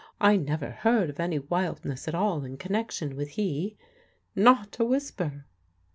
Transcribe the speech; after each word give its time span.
I 0.19 0.35
never 0.35 0.71
heard 0.71 1.11
of 1.11 1.19
any 1.19 1.37
wildness 1.37 2.07
at 2.07 2.15
all 2.15 2.43
in 2.43 2.57
connection 2.57 3.15
with 3.15 3.29
he 3.33 3.77
not 4.35 4.79
a 4.79 4.83
whisper." 4.83 5.45